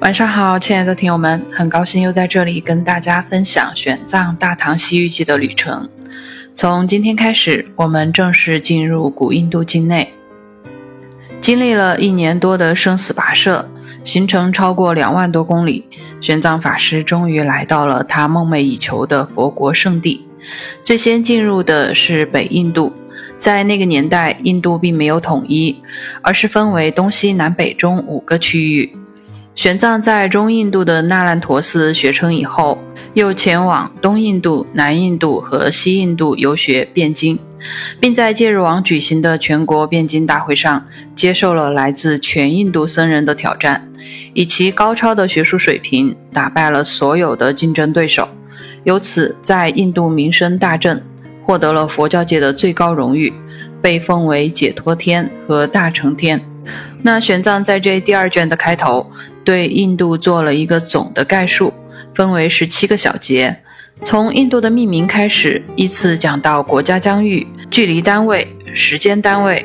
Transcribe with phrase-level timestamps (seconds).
[0.00, 5.88] 晚上好，亲爱的听友们，很高兴又在这里跟大家分享玄奘《大唐西域记》的旅程。
[6.54, 10.12] 从今天开始，我们正式进入古印度境内。
[11.40, 13.70] 经历了一年多的生死跋涉，
[14.02, 15.84] 行程超过两万多公里，
[16.20, 20.26] 玄奘法师终于来到了他梦寐以求的佛国圣地。
[20.82, 22.92] 最先进入的是北印度，
[23.36, 25.74] 在那个年代，印度并没有统一，
[26.20, 28.94] 而是分为东西南北中五个区域。
[29.54, 32.76] 玄奘在中印度的那烂陀寺学成以后，
[33.14, 37.38] 又前往东印度、南印度和西印度游学辩经，
[38.00, 43.88] 并在戒日王举行的全国辩经大会上接受了来自全印度僧人的挑战，
[44.32, 48.28] 以其高超的学术水平打败了所有的竞争对手，
[48.82, 51.00] 由此在印度名声大振，
[51.40, 53.32] 获得了佛教界的最高荣誉，
[53.80, 56.44] 被封为解脱天和大乘天。
[57.02, 59.10] 那玄奘在这第二卷的开头，
[59.44, 61.72] 对印度做了一个总的概述，
[62.14, 63.56] 分为十七个小节，
[64.02, 69.64] 从印度的命名开始，依次讲到国家疆域、距离单位、时间单位、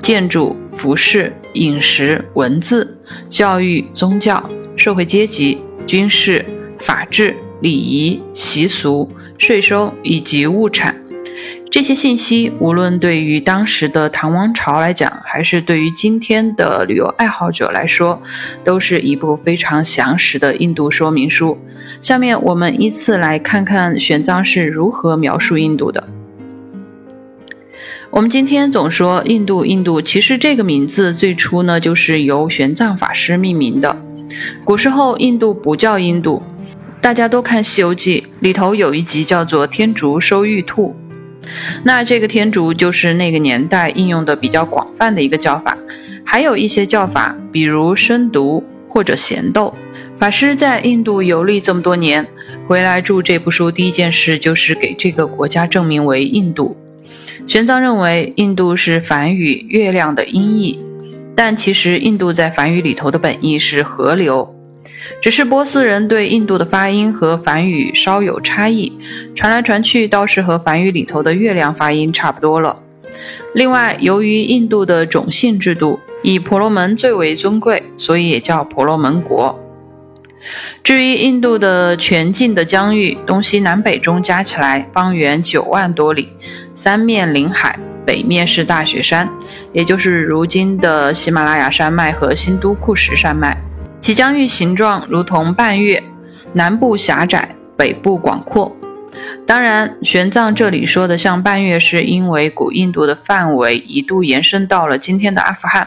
[0.00, 2.98] 建筑、服饰、饮食、文字、
[3.28, 4.42] 教育、宗教、
[4.76, 6.44] 社会阶级、军事、
[6.78, 11.01] 法治、礼仪、习俗、税收以及物产。
[11.72, 18.20] 这些信息，无论对于当时的唐王朝来讲，还是对于今天的旅游爱好者来说，
[18.62, 21.56] 都是一部非常详实的印度说明书。
[22.02, 26.06] 下面我们依次来看看玄奘是如何描述印度的。
[28.10, 33.96] 我们今天总说印度，印度，其实这个名字最初呢，就是由玄奘法师命名的。
[34.62, 36.42] 古时候，印度不叫印度，
[37.00, 40.94] 大家都看《西游记》里头有一集叫做“天竺收玉兔”。
[41.84, 45.76] 那这个天竺就是那个年代应用的比较广泛的一个叫法，
[46.24, 49.74] 还有一些叫法，比如深读或者咸豆。
[50.18, 52.26] 法师在印度游历这么多年，
[52.68, 56.76] 回来著这部书第一件事就是给这个国家证明为印度。
[57.48, 60.78] 玄奘认为印度是梵语“月亮”的音译，
[61.34, 64.54] 但其实印度在梵语里头的本意是河流。
[65.20, 68.92] 只是波斯人对印度的发音和梵语稍有差异，
[69.34, 72.78] 传来传去倒是和梵语里头的月亮发音差不多了。
[73.54, 79.58] 另外，由于印度的种姓制度以婆罗门最为尊贵，所以也叫婆罗门国。
[80.82, 86.30] 至于印度的全境的疆域，东西南北中加起来方圆九万多里，
[86.74, 89.28] 三面临海，北面是大雪山，
[89.72, 93.56] 也就是如今的喜马拉雅山脉和新都库什山脉。
[94.02, 96.02] 其疆域形状如同半月，
[96.54, 98.76] 南部狭窄，北部广阔。
[99.46, 105.86] 当然，玄奘这里说的像半月，是因为古印度的范围一度延伸到了今天的阿富汗。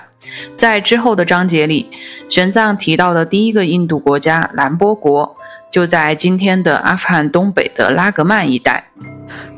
[0.56, 1.92] 在之后的章节里，
[2.30, 5.36] 玄奘提到的第一个印度国家兰波国，
[5.70, 8.86] 就在今天的阿富汗东北的拉格曼一带。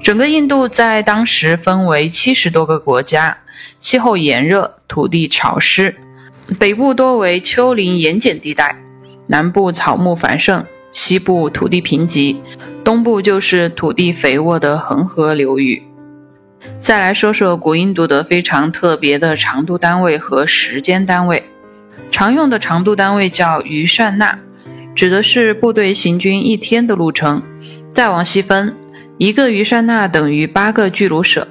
[0.02, 3.38] 整个印度在当时分为七十多个国家，
[3.80, 5.96] 气候炎热，土地潮湿。
[6.60, 8.76] 北部多为丘陵盐碱地带，
[9.28, 12.38] 南部草木繁盛，西部土地贫瘠，
[12.84, 15.84] 东部就是土地肥沃的恒河流域。
[16.80, 21.44] 再来说说古印度的非常特别的长度单位和时间单位，
[22.10, 24.40] 常用的长度单位叫余善那，
[24.96, 27.44] 指的是部队行军一天的路程。
[27.94, 28.76] 再往细分，
[29.18, 31.48] 一个余善那等于八个巨卢舍。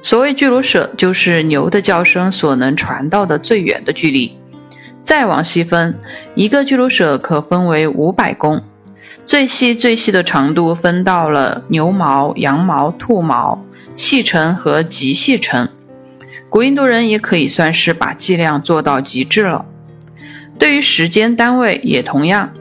[0.00, 4.36] 所谓巨卢舍，就是牛的叫声所能传到的最远的距离。
[5.02, 5.98] 再往细分，
[6.34, 8.62] 一个巨卢舍可分为五百公，
[9.24, 13.64] 最细最细的长度分到了牛毛、羊毛、兔毛、
[13.96, 15.68] 细尘和极细尘。
[16.48, 19.66] 古印度人也可以算是把计量做到极致了。
[20.58, 22.52] 对于时间单位也同样，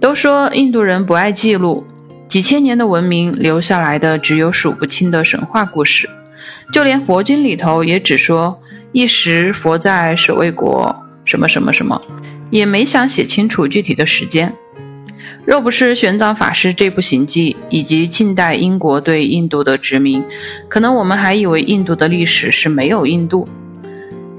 [0.00, 1.84] 都说印度人不爱记录，
[2.28, 6.08] 几千年的文明留下来的只有数不清的神话故事。
[6.72, 8.60] 就连佛经里头也只说
[8.92, 10.94] 一时佛在舍卫国
[11.24, 12.00] 什么什么什么，
[12.50, 14.52] 也没想写清楚具体的时间。
[15.44, 20.22] 若不是玄奘法师这部行记以及近代英国对印度的殖民，
[20.68, 23.48] 可能我们还以为印度的历史是没有印度。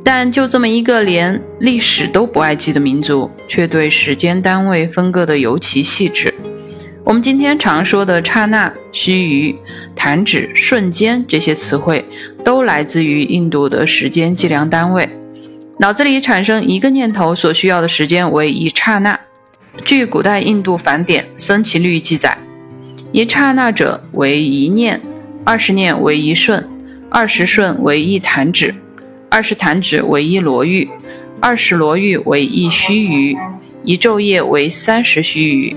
[0.03, 6.33] 但就这么一个连历史都不爱记的民族，却对时间单位分割的尤其细致。
[7.07, 9.55] 我们今天常说的刹那、须臾、
[9.95, 12.03] 弹指、瞬间这些词汇，
[12.43, 15.07] 都来自于印度的时间计量单位。
[15.79, 19.17] 脑子里产生一个念头所需要的时间为一刹那。
[19.85, 22.37] 据古代印度梵典《僧祇律》记载，
[23.13, 24.99] 一刹那者为一念，
[25.45, 26.67] 二十念为一瞬，
[27.09, 28.75] 二十瞬为一弹指，
[29.29, 30.85] 二十弹指为一罗玉，
[31.39, 33.37] 二十罗玉为一须臾，
[33.83, 35.75] 一昼夜为三十须臾，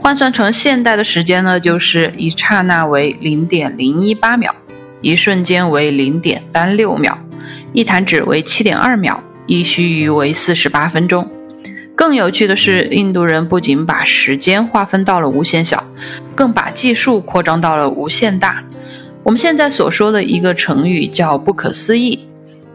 [0.00, 4.52] 换算成现代的时间呢，就是一刹那为零点零一八秒，
[5.02, 7.16] 一瞬间为零点三六秒，
[7.74, 11.30] 一弹指为七点二秒，一须臾为四十八分钟。
[11.94, 15.84] 更有趣的是，印度人不仅把时间划分到了无限小，
[16.34, 18.64] 更把计数扩张到了无限大。
[19.22, 22.26] 我们现在所说的一个成语叫“不可思议”，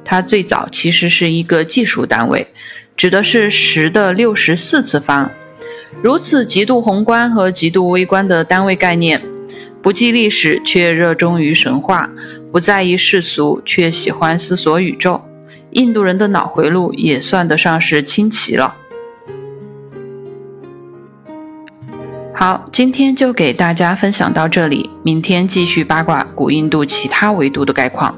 [0.06, 2.48] 它最早其实是一个计数单位。
[2.96, 5.30] 指的是十的六十四次方，
[6.02, 9.22] 如此极度宏观和极度微观的单位概念，
[9.82, 12.10] 不记历史却热衷于神话，
[12.52, 15.20] 不在意世俗却喜欢思索宇宙。
[15.72, 18.76] 印度人的脑回路也算得上是清奇了。
[22.34, 28.14] 好，今天就给大家分享到这里，明天继续八卦古印度其他维度的概况。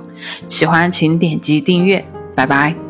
[0.47, 2.03] 喜欢请点击订阅，
[2.35, 2.87] 拜拜。